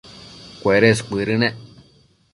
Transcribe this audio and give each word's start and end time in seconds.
cuedes 0.63 1.03
cuëdënec 1.09 1.55